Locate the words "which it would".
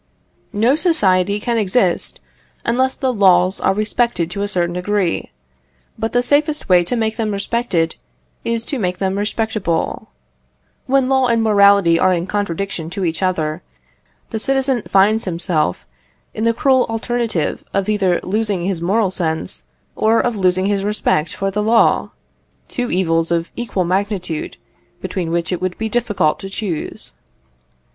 25.29-25.77